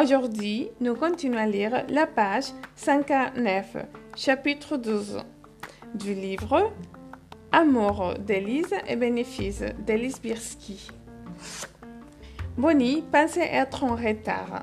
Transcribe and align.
Aujourd'hui, 0.00 0.70
nous 0.80 0.94
continuons 0.94 1.38
à 1.38 1.46
lire 1.46 1.84
la 1.88 2.06
page 2.06 2.52
59, 2.76 3.78
chapitre 4.14 4.76
12 4.76 5.24
du 5.94 6.14
livre 6.14 6.70
Amour 7.50 8.14
d'Élise 8.20 8.74
et 8.86 8.94
bénéfices 8.94 9.64
d'Élise 9.84 10.20
Birsky. 10.20 10.88
Bonnie 12.56 13.02
pensait 13.10 13.48
être 13.50 13.82
en 13.82 13.96
retard. 13.96 14.62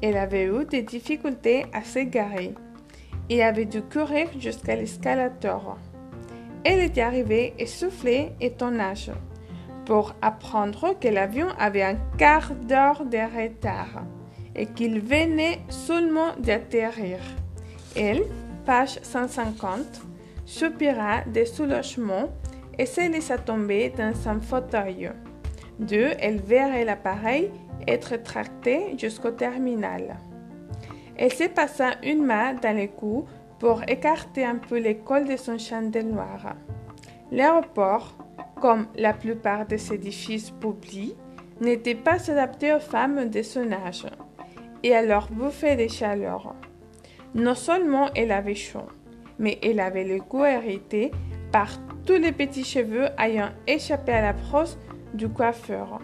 Elle 0.00 0.16
avait 0.16 0.46
eu 0.46 0.64
des 0.64 0.82
difficultés 0.82 1.66
à 1.74 1.82
s'égarer 1.82 2.54
et 3.28 3.42
avait 3.42 3.66
dû 3.66 3.82
courir 3.82 4.28
jusqu'à 4.38 4.76
l'escalator. 4.76 5.76
Elle 6.64 6.80
était 6.80 7.02
arrivée 7.02 7.52
essoufflée 7.58 8.32
et 8.40 8.52
tonnage 8.52 9.10
pour 9.84 10.14
apprendre 10.22 10.98
que 10.98 11.08
l'avion 11.08 11.48
avait 11.58 11.82
un 11.82 11.96
quart 12.16 12.54
d'heure 12.54 13.04
de 13.04 13.18
retard 13.18 14.02
et 14.54 14.66
qu'il 14.66 15.00
venait 15.00 15.60
seulement 15.68 16.34
d'atterrir. 16.38 17.18
Elle, 17.96 18.22
page 18.64 18.98
150, 19.02 20.02
soupira 20.44 21.22
de 21.22 21.44
soulagement 21.44 22.28
et 22.78 22.86
se 22.86 23.10
laissa 23.10 23.38
tomber 23.38 23.92
dans 23.96 24.14
son 24.14 24.40
fauteuil. 24.40 25.10
Deux, 25.78 26.10
elle 26.18 26.40
verrait 26.40 26.84
l'appareil 26.84 27.50
être 27.86 28.22
tracté 28.22 28.94
jusqu'au 28.98 29.30
terminal. 29.30 30.16
Elle 31.16 31.32
se 31.32 31.44
passa 31.44 31.92
une 32.02 32.24
main 32.24 32.54
dans 32.54 32.76
le 32.76 32.86
cou 32.86 33.26
pour 33.58 33.82
écarter 33.88 34.44
un 34.44 34.56
peu 34.56 34.80
le 34.80 34.94
col 34.94 35.26
de 35.26 35.36
son 35.36 35.58
chandelle 35.58 36.08
noir. 36.08 36.54
L'aéroport, 37.30 38.16
comme 38.60 38.86
la 38.96 39.12
plupart 39.12 39.66
des 39.66 39.92
édifices 39.92 40.50
publics, 40.50 41.16
n'était 41.60 41.94
pas 41.94 42.30
adapté 42.30 42.74
aux 42.74 42.80
femmes 42.80 43.28
de 43.28 43.42
son 43.42 43.70
âge 43.72 44.06
et 44.82 44.94
à 44.94 45.02
leur 45.02 45.28
bouffée 45.30 45.76
de 45.76 45.88
chaleur. 45.88 46.54
Non 47.34 47.54
seulement 47.54 48.08
elle 48.14 48.32
avait 48.32 48.54
chaud, 48.54 48.88
mais 49.38 49.58
elle 49.62 49.80
avait 49.80 50.04
le 50.04 50.18
goût 50.18 50.44
hérité 50.44 51.10
par 51.50 51.68
tous 52.04 52.18
les 52.18 52.32
petits 52.32 52.64
cheveux 52.64 53.08
ayant 53.18 53.50
échappé 53.66 54.12
à 54.12 54.22
la 54.22 54.32
brosse 54.32 54.78
du 55.14 55.28
coiffeur. 55.28 56.00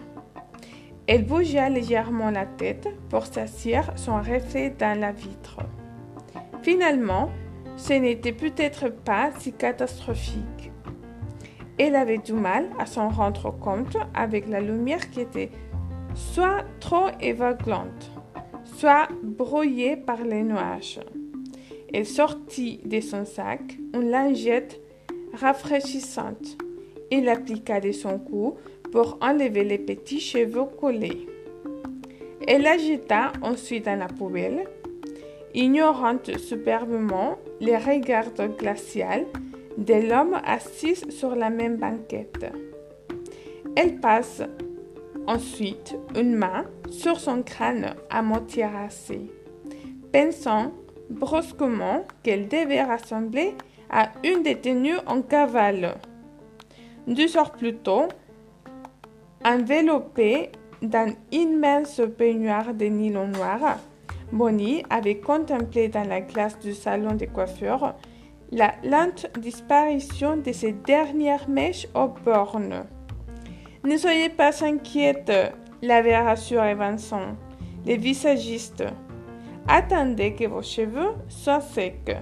Elle 1.07 1.25
bougea 1.25 1.69
légèrement 1.69 2.29
la 2.29 2.45
tête 2.45 2.87
pour 3.09 3.25
s'asseoir 3.25 3.97
son 3.97 4.17
reflet 4.17 4.69
dans 4.77 4.99
la 4.99 5.11
vitre. 5.11 5.57
Finalement, 6.61 7.29
ce 7.77 7.93
n'était 7.93 8.33
peut-être 8.33 8.89
pas 8.89 9.31
si 9.39 9.53
catastrophique. 9.53 10.71
Elle 11.79 11.95
avait 11.95 12.17
du 12.17 12.33
mal 12.33 12.69
à 12.77 12.85
s'en 12.85 13.09
rendre 13.09 13.51
compte 13.51 13.97
avec 14.13 14.47
la 14.49 14.59
lumière 14.59 15.09
qui 15.09 15.21
était 15.21 15.49
soit 16.13 16.65
trop 16.79 17.07
évaglante, 17.21 18.11
soit 18.79 19.09
brouillée 19.21 19.97
par 19.97 20.23
les 20.23 20.41
nuages. 20.41 21.01
Elle 21.93 22.05
sortit 22.05 22.79
de 22.85 23.01
son 23.01 23.25
sac 23.25 23.59
une 23.93 24.09
lingette 24.09 24.79
rafraîchissante 25.33 26.57
et 27.11 27.19
l'appliqua 27.19 27.81
de 27.81 27.91
son 27.91 28.19
cou 28.19 28.55
pour 28.93 29.17
enlever 29.21 29.65
les 29.65 29.79
petits 29.79 30.21
cheveux 30.21 30.63
collés. 30.79 31.27
Elle 32.47 32.61
la 32.61 32.77
jeta 32.77 33.33
ensuite 33.41 33.83
dans 33.83 33.99
la 33.99 34.07
poubelle, 34.07 34.63
ignorant 35.53 36.17
superbement 36.37 37.37
les 37.59 37.75
regards 37.75 38.33
glaciaux 38.57 39.27
de 39.77 40.07
l'homme 40.07 40.39
assis 40.45 40.95
sur 41.09 41.35
la 41.35 41.49
même 41.49 41.75
banquette. 41.75 42.45
Elle 43.75 43.99
passe 43.99 44.41
ensuite 45.29 45.95
une 46.15 46.35
main 46.35 46.65
sur 46.89 47.19
son 47.19 47.43
crâne 47.43 47.93
à 48.09 48.23
moitié 48.23 48.65
rasé, 48.65 49.31
pensant 50.11 50.71
brusquement 51.09 52.03
qu'elle 52.23 52.47
devait 52.47 52.83
ressembler 52.83 53.55
à 53.91 54.11
une 54.23 54.41
détenue 54.41 54.97
en 55.05 55.21
cavale. 55.21 55.97
Deux 57.07 57.37
heures 57.37 57.51
plus 57.51 57.75
tôt, 57.75 58.07
enveloppée 59.45 60.51
d'un 60.81 61.13
immense 61.31 62.01
peignoir 62.17 62.73
de 62.73 62.85
nylon 62.85 63.27
noir, 63.27 63.77
Bonnie 64.31 64.83
avait 64.89 65.19
contemplé 65.19 65.89
dans 65.89 66.07
la 66.07 66.21
glace 66.21 66.57
du 66.59 66.73
salon 66.73 67.15
de 67.15 67.25
coiffure 67.25 67.93
la 68.51 68.73
lente 68.83 69.27
disparition 69.39 70.37
de 70.37 70.51
ses 70.51 70.71
dernières 70.71 71.47
mèches 71.47 71.87
aux 71.93 72.07
bornes. 72.07 72.85
Ne 73.85 73.95
soyez 73.95 74.27
pas 74.27 74.63
inquiète, 74.65 75.31
l'avait 75.81 76.17
rassuré 76.17 76.75
Vincent, 76.75 77.37
les 77.85 77.95
visagistes. 77.95 78.83
Attendez 79.69 80.33
que 80.33 80.45
vos 80.47 80.61
cheveux 80.61 81.13
soient 81.29 81.61
secs. 81.61 82.17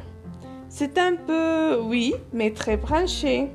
C'est 0.70 1.00
un 1.00 1.16
peu, 1.16 1.82
oui, 1.82 2.14
mais 2.32 2.52
très 2.52 2.78
branché. 2.78 3.48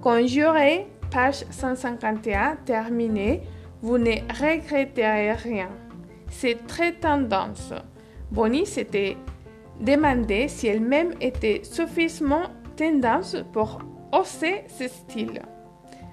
Conjuré, 0.00 0.86
page 1.10 1.44
151 1.50 2.56
terminée, 2.64 3.42
vous 3.82 3.98
ne 3.98 4.12
regretterez 4.40 5.32
rien. 5.32 5.68
C'est 6.30 6.66
très 6.66 6.92
tendance. 6.92 7.74
Bonnie 8.30 8.64
s'était 8.64 9.18
demandé 9.78 10.48
si 10.48 10.68
elle-même 10.68 11.12
était 11.20 11.60
suffisamment 11.64 12.44
tendance 12.76 13.36
pour 13.52 13.80
hausser 14.12 14.64
ce 14.68 14.88
style. 14.88 15.42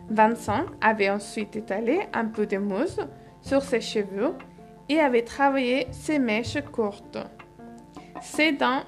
Vincent 0.09 0.65
avait 0.81 1.09
ensuite 1.09 1.55
étalé 1.55 2.01
un 2.13 2.25
peu 2.25 2.45
de 2.45 2.57
mousse 2.57 2.99
sur 3.41 3.61
ses 3.61 3.81
cheveux 3.81 4.33
et 4.89 4.99
avait 4.99 5.23
travaillé 5.23 5.87
ses 5.91 6.19
mèches 6.19 6.61
courtes. 6.71 7.19
Ses 8.21 8.51
dents 8.53 8.83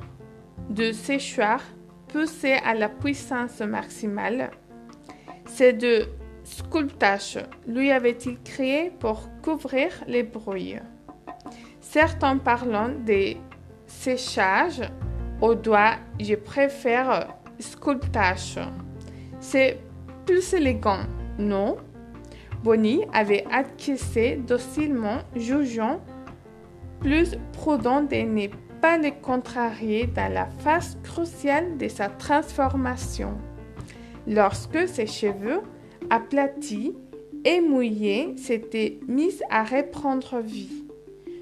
de 0.69 0.91
séchoir 0.91 1.61
poussées 2.07 2.59
à 2.65 2.73
la 2.73 2.89
puissance 2.89 3.59
maximale. 3.61 4.51
Ces 5.45 5.73
deux 5.73 6.07
sculptages 6.43 7.39
lui 7.67 7.91
avait-il 7.91 8.41
créé 8.41 8.89
pour 8.89 9.29
couvrir 9.41 9.91
les 10.07 10.23
bruits? 10.23 10.75
Certains 11.79 12.37
parlant 12.37 12.89
des 12.89 13.37
séchages 13.85 14.81
au 15.41 15.55
doigt, 15.55 15.95
je 16.19 16.35
préfère 16.35 17.35
sculptage. 17.59 18.59
C'est 19.39 19.79
plus 20.31 20.53
élégant, 20.53 21.01
non 21.37 21.75
Bonnie 22.63 23.03
avait 23.11 23.43
acquiescé 23.51 24.37
docilement, 24.37 25.17
jugeant 25.35 25.99
plus 27.01 27.35
prudent 27.51 28.01
de 28.01 28.15
ne 28.15 28.47
pas 28.79 28.97
le 28.97 29.11
contrarier 29.21 30.07
dans 30.07 30.31
la 30.31 30.45
phase 30.45 30.97
cruciale 31.03 31.77
de 31.77 31.89
sa 31.89 32.07
transformation. 32.07 33.33
Lorsque 34.25 34.87
ses 34.87 35.05
cheveux, 35.05 35.63
aplatis 36.09 36.93
et 37.43 37.59
mouillés, 37.59 38.33
s'étaient 38.37 39.01
mis 39.09 39.33
à 39.49 39.65
reprendre 39.65 40.39
vie. 40.39 40.85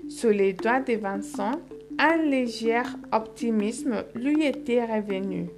Sous 0.08 0.30
les 0.30 0.54
doigts 0.54 0.80
de 0.80 0.94
Vincent, 0.94 1.52
un 2.00 2.18
léger 2.24 2.82
optimisme 3.12 4.04
lui 4.16 4.48
était 4.48 4.84
revenu. 4.84 5.50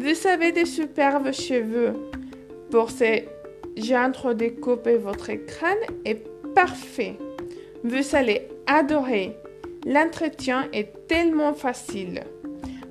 Vous 0.00 0.28
avez 0.28 0.52
de 0.52 0.64
superbes 0.64 1.32
cheveux. 1.32 1.92
Pour 2.70 2.88
ces 2.88 3.26
de 3.74 4.32
découper 4.32 4.96
votre 4.96 5.32
crâne 5.32 5.76
est 6.04 6.24
parfait. 6.54 7.16
Vous 7.82 8.14
allez 8.14 8.46
adorer. 8.68 9.36
L'entretien 9.84 10.68
est 10.72 11.08
tellement 11.08 11.52
facile. 11.52 12.22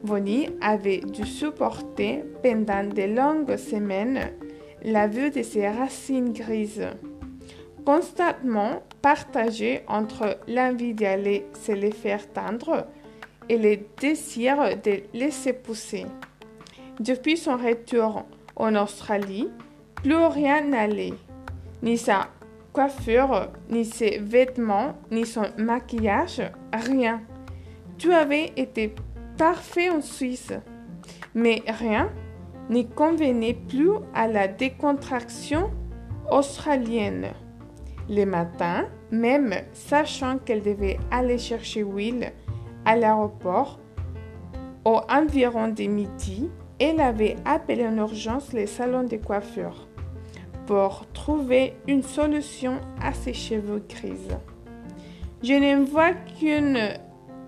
Bonnie 0.04 0.50
avait 0.60 0.98
dû 0.98 1.26
supporter 1.26 2.26
pendant 2.44 2.84
de 2.84 3.04
longues 3.04 3.56
semaines 3.56 4.32
la 4.84 5.08
vue 5.08 5.32
de 5.32 5.44
ses 5.44 5.70
racines 5.70 6.34
grises, 6.34 6.90
constamment 7.86 8.84
partagées 9.02 9.80
entre 9.88 10.40
l'envie 10.50 10.94
d'aller 10.94 11.46
se 11.54 11.72
les 11.72 11.94
faire 11.94 12.28
tendre 12.34 12.86
et 13.48 13.58
le 13.58 13.78
désir 13.98 14.58
de 14.84 15.04
laisser 15.14 15.54
pousser. 15.54 16.06
Depuis 17.00 17.38
son 17.38 17.58
retour 17.58 18.26
en 18.56 18.76
Australie, 18.76 19.50
plus 19.96 20.16
rien 20.16 20.62
n'allait, 20.62 21.14
ni 21.84 21.96
sa 21.96 22.30
coiffure, 22.74 23.50
ni 23.70 23.86
ses 23.86 24.18
vêtements, 24.18 24.94
ni 25.12 25.24
son 25.24 25.46
maquillage, 25.60 26.42
rien. 26.74 27.22
Tu 28.00 28.12
avais 28.12 28.52
été 28.56 28.96
parfait 29.38 29.90
en 29.90 30.02
Suisse. 30.02 30.54
Mais 31.36 31.62
rien 31.68 32.10
n'y 32.70 32.88
convenait 32.88 33.54
plus 33.54 33.92
à 34.16 34.28
la 34.28 34.48
décontraction 34.48 35.70
australienne. 36.32 37.28
Les 38.10 38.26
matins, 38.26 38.86
même 39.12 39.54
sachant 39.74 40.40
qu'elle 40.40 40.64
devait 40.64 40.98
aller 41.12 41.38
chercher 41.38 41.84
Will 41.84 42.32
à 42.86 42.96
l'aéroport, 42.96 43.80
au 44.84 45.00
environ 45.10 45.68
des 45.68 45.88
midi, 45.88 46.50
elle 46.80 47.00
avait 47.00 47.36
appelé 47.46 47.86
en 47.86 47.98
urgence 47.98 48.54
les 48.54 48.68
salons 48.68 49.04
de 49.04 49.18
coiffure 49.18 49.88
pour 50.66 51.06
trouver 51.14 51.74
une 51.88 52.04
solution 52.04 52.80
à 53.02 53.14
ses 53.14 53.34
cheveux 53.34 53.84
grises. 53.88 54.38
Je 55.42 55.54
ne 55.54 55.86
vois 55.86 56.14
qu'une 56.14 56.94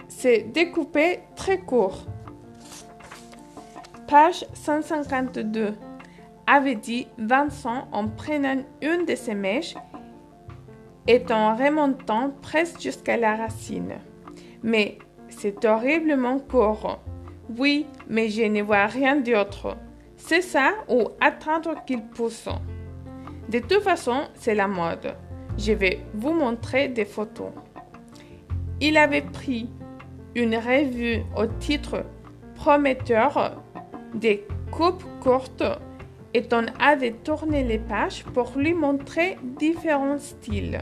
s'est 0.07 0.45
découpée 0.53 1.19
très 1.35 1.59
court. 1.59 2.05
Page 4.07 4.45
152 4.53 5.73
avait 6.47 6.75
dit 6.75 7.07
Vincent 7.17 7.87
en 7.91 8.07
prenant 8.07 8.63
une 8.81 9.05
de 9.05 9.15
ses 9.15 9.35
mèches 9.35 9.75
et 11.07 11.23
en 11.31 11.55
remontant 11.55 12.31
presque 12.41 12.81
jusqu'à 12.81 13.17
la 13.17 13.35
racine. 13.35 13.95
Mais 14.63 14.97
c'est 15.29 15.63
horriblement 15.65 16.39
court. 16.39 16.99
Oui, 17.57 17.87
mais 18.07 18.29
je 18.29 18.43
ne 18.43 18.61
vois 18.61 18.85
rien 18.85 19.15
d'autre. 19.15 19.75
C'est 20.15 20.41
ça 20.41 20.73
ou 20.87 21.09
attendre 21.19 21.83
qu'il 21.85 22.03
pousse. 22.03 22.47
De 23.49 23.59
toute 23.59 23.81
façon, 23.81 24.27
c'est 24.35 24.53
la 24.53 24.67
mode. 24.67 25.15
Je 25.57 25.73
vais 25.73 26.01
vous 26.13 26.33
montrer 26.33 26.89
des 26.89 27.05
photos. 27.05 27.51
Il 28.79 28.97
avait 28.97 29.23
pris 29.23 29.67
une 30.35 30.55
revue 30.55 31.23
au 31.35 31.47
titre 31.47 32.05
prometteur 32.55 33.61
des 34.13 34.45
coupes 34.71 35.03
courtes 35.19 35.63
et 36.33 36.43
on 36.51 36.65
avait 36.79 37.13
tourné 37.23 37.63
les 37.63 37.79
pages 37.79 38.23
pour 38.25 38.53
lui 38.55 38.73
montrer 38.73 39.37
différents 39.57 40.19
styles. 40.19 40.81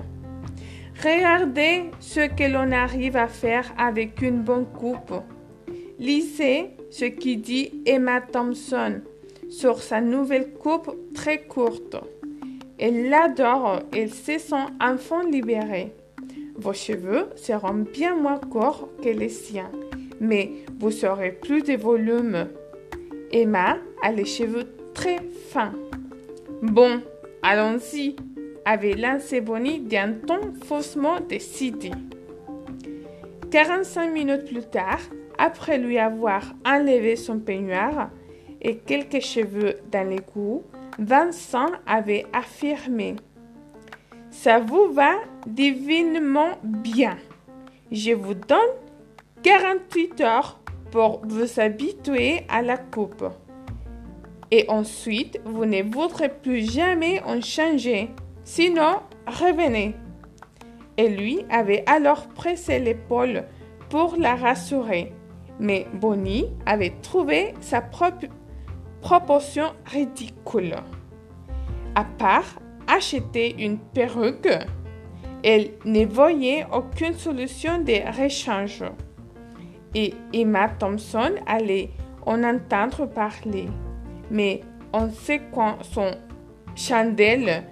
Regardez 1.02 1.92
ce 2.00 2.28
que 2.28 2.52
l'on 2.52 2.72
arrive 2.72 3.16
à 3.16 3.28
faire 3.28 3.72
avec 3.78 4.22
une 4.22 4.42
bonne 4.42 4.66
coupe. 4.66 5.14
Lisez 6.00 6.72
ce 6.92 7.06
qui 7.06 7.38
dit 7.38 7.82
Emma 7.86 8.22
Thompson 8.22 9.02
sur 9.50 9.82
sa 9.82 10.02
nouvelle 10.02 10.54
coupe 10.54 10.96
très 11.14 11.44
courte. 11.44 11.96
Elle 12.78 13.10
l'adore, 13.10 13.80
elle 13.96 14.14
se 14.14 14.38
sent 14.38 14.66
enfant 14.80 15.24
libérée. 15.24 15.94
Vos 16.56 16.74
cheveux 16.74 17.30
seront 17.36 17.86
bien 17.94 18.16
moins 18.16 18.40
courts 18.40 18.90
que 19.04 19.10
les 19.10 19.30
siens, 19.30 19.72
mais 20.20 20.52
vous 20.80 21.06
aurez 21.06 21.32
plus 21.32 21.64
de 21.64 21.74
volume. 21.76 22.48
Emma 23.32 23.78
a 24.04 24.12
les 24.12 24.26
cheveux 24.26 24.68
très 24.94 25.18
fins. 25.50 25.74
Bon, 26.62 27.02
allons-y, 27.42 28.16
avait 28.66 28.96
lancé 28.96 29.42
Bonnie 29.42 29.80
d'un 29.80 30.14
ton 30.14 30.54
faussement 30.66 31.20
décidé. 31.22 31.92
45 33.50 34.12
minutes 34.12 34.46
plus 34.46 34.68
tard, 34.70 35.00
après 35.38 35.78
lui 35.78 36.00
avoir 36.00 36.54
enlevé 36.66 37.16
son 37.16 37.40
peignoir 37.40 38.10
et 38.62 38.78
quelques 38.78 39.22
cheveux 39.22 39.76
dans 39.92 40.08
les 40.08 40.20
coups, 40.20 40.66
Vincent 41.00 41.72
avait 41.86 42.26
affirmé 42.34 43.16
ça 44.38 44.60
vous 44.60 44.94
va 44.94 45.16
divinement 45.48 46.52
bien. 46.64 47.18
Je 47.92 48.12
vous 48.12 48.36
donne 48.36 48.60
48 49.42 50.22
heures 50.22 50.60
pour 50.92 51.22
vous 51.26 51.60
habituer 51.60 52.44
à 52.48 52.62
la 52.62 52.78
coupe. 52.78 53.26
Et 54.52 54.66
ensuite, 54.70 55.42
vous 55.44 55.66
ne 55.66 55.82
voudrez 55.82 56.30
plus 56.30 56.72
jamais 56.72 57.20
en 57.24 57.42
changer. 57.42 58.12
Sinon, 58.44 59.00
revenez. 59.26 59.96
Et 60.98 61.10
lui 61.10 61.44
avait 61.50 61.84
alors 61.88 62.28
pressé 62.28 62.78
l'épaule 62.78 63.44
pour 63.90 64.18
la 64.18 64.36
rassurer. 64.36 65.14
Mais 65.60 65.88
Bonnie 65.94 66.46
avait 66.66 66.94
trouvé 67.02 67.54
sa 67.62 67.82
propre 67.82 68.28
proportion 69.02 69.74
ridicule. 69.86 70.76
À 71.96 72.04
part 72.04 72.60
acheter 72.88 73.56
une 73.64 73.78
perruque. 73.78 74.50
Elle 75.44 75.72
ne 75.86 76.06
voyait 76.06 76.66
aucune 76.74 77.14
solution 77.14 77.80
de 77.80 78.22
rechange. 78.22 78.84
Et 79.94 80.14
Emma 80.34 80.70
Thompson 80.70 81.34
allait 81.46 81.92
en 82.26 82.44
entendre 82.44 83.06
parler. 83.06 83.68
Mais 84.32 84.62
en 84.94 85.10
secouant 85.10 85.78
son 85.82 86.12
chandelle 86.76 87.64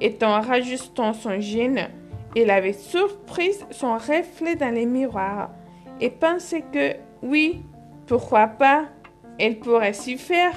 et 0.00 0.16
en 0.22 0.40
rajustant 0.40 1.12
son 1.12 1.40
jean, 1.40 1.88
elle 2.36 2.50
avait 2.50 2.72
surpris 2.72 3.52
son 3.70 3.94
reflet 3.94 4.56
dans 4.56 4.74
les 4.74 4.86
miroirs 4.86 5.50
et 6.00 6.10
pensait 6.10 6.64
que 6.72 6.96
oui, 7.24 7.62
pourquoi 8.06 8.46
pas, 8.46 8.84
elle 9.38 9.58
pourrait 9.58 9.94
s'y 9.94 10.18
faire. 10.18 10.54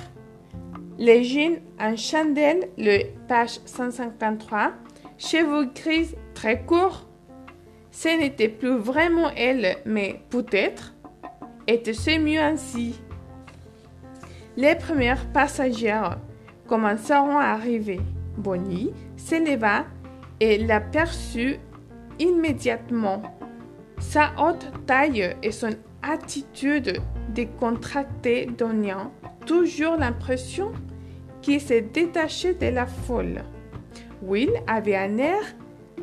Les 0.98 1.24
jeans 1.24 1.62
en 1.80 1.96
chandelle, 1.96 2.70
le 2.78 3.04
page 3.28 3.62
153, 3.66 4.74
cheveux 5.18 5.70
gris 5.74 6.14
très 6.34 6.62
courts. 6.64 7.08
Ce 7.92 8.10
n'était 8.10 8.50
plus 8.50 8.76
vraiment 8.76 9.32
elle, 9.38 9.78
mais 9.86 10.20
peut-être 10.30 10.94
était-ce 11.68 12.20
mieux 12.20 12.40
ainsi. 12.40 13.00
Les 14.58 14.76
premières 14.76 15.26
passagères 15.32 16.20
commenceront 16.68 17.38
à 17.38 17.46
arriver. 17.46 18.02
Bonnie 18.38 18.92
s'éleva 19.16 19.86
et 20.42 20.58
l'aperçut 20.58 21.60
immédiatement. 22.20 23.22
Sa 24.00 24.32
haute 24.38 24.72
taille 24.86 25.36
et 25.42 25.52
son 25.52 25.72
attitude 26.04 27.02
décontractée 27.30 28.46
donnaient 28.46 28.94
toujours 29.46 29.98
l'impression 29.98 30.72
qui 31.42 31.60
s'est 31.60 31.82
détaché 31.82 32.54
de 32.54 32.68
la 32.68 32.86
foule. 32.86 33.44
Will 34.22 34.52
avait 34.68 34.96
un 34.96 35.18
air 35.18 35.42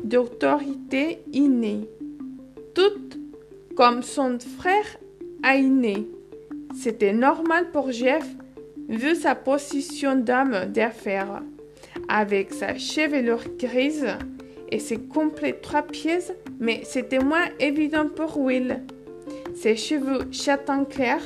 d'autorité 0.03 1.21
innée, 1.31 1.87
tout 2.73 3.19
comme 3.75 4.03
son 4.03 4.37
frère 4.39 4.97
aîné. 5.43 6.07
C'était 6.73 7.13
normal 7.13 7.71
pour 7.71 7.91
Jeff, 7.91 8.25
vu 8.89 9.15
sa 9.15 9.35
position 9.35 10.15
d'homme 10.15 10.65
d'affaires. 10.73 11.41
Avec 12.07 12.53
sa 12.53 12.77
chevelure 12.77 13.43
grise 13.57 14.07
et 14.71 14.79
ses 14.79 14.97
complets 14.97 15.59
trois 15.61 15.83
pièces, 15.83 16.33
mais 16.59 16.81
c'était 16.83 17.19
moins 17.19 17.45
évident 17.59 18.07
pour 18.09 18.37
Will. 18.37 18.81
Ses 19.55 19.77
cheveux 19.77 20.27
châtain 20.31 20.83
clair 20.83 21.19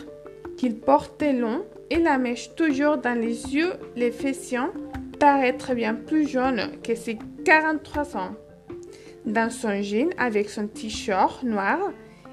qu'il 0.55 0.75
portait 0.77 1.33
longs 1.33 1.65
et 1.89 1.97
la 1.97 2.17
mèche 2.17 2.53
toujours 2.55 2.97
dans 2.97 3.19
les 3.19 3.55
yeux, 3.55 3.73
les 3.95 4.11
fessions 4.11 4.69
paraître 5.19 5.73
bien 5.73 5.95
plus 5.95 6.27
jaune 6.27 6.71
que 6.83 6.95
ses 6.95 7.17
43 7.43 8.15
ans. 8.15 8.35
Dans 9.25 9.49
son 9.49 9.81
jean 9.81 10.09
avec 10.17 10.49
son 10.49 10.67
t-shirt 10.67 11.43
noir 11.43 11.79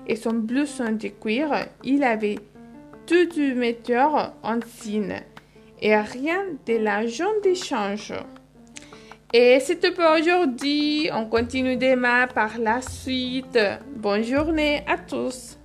et 0.07 0.17
son 0.17 0.35
blouson 0.35 0.93
de 0.93 1.09
cuir, 1.09 1.67
il 1.83 2.05
avait 2.05 2.39
tout 3.07 3.27
du 3.27 3.55
metteur 3.55 4.35
en 4.43 4.61
signe 4.67 5.23
et 5.81 5.97
rien 5.97 6.45
de 6.67 6.77
l'argent 6.77 7.31
d'échange. 7.43 8.13
Et 9.33 9.59
tout 9.81 9.93
pour 9.95 10.13
aujourd'hui. 10.19 11.11
On 11.13 11.27
continue 11.27 11.77
demain 11.77 12.27
par 12.27 12.59
la 12.59 12.81
suite. 12.81 13.59
Bonne 13.97 14.23
journée 14.23 14.83
à 14.87 14.99
tous. 14.99 15.59